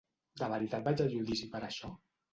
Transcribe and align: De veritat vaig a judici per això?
De 0.41 0.47
veritat 0.53 0.87
vaig 0.89 1.03
a 1.05 1.09
judici 1.13 1.51
per 1.53 1.65
això? 1.69 1.97